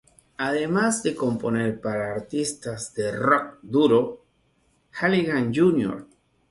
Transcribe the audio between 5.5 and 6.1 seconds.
Jr.